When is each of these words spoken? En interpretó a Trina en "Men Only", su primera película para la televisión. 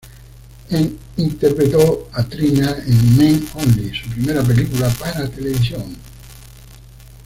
En 0.71 0.97
interpretó 1.17 2.09
a 2.13 2.23
Trina 2.23 2.75
en 2.87 3.15
"Men 3.17 3.47
Only", 3.53 3.93
su 3.95 4.09
primera 4.09 4.41
película 4.41 4.89
para 4.99 5.19
la 5.19 5.27
televisión. 5.29 5.95